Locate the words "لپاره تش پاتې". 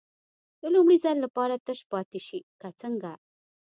1.25-2.19